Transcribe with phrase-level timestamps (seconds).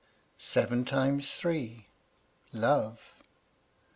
[0.39, 1.85] SEVEN TIMES THREE.
[2.53, 3.13] LOVE.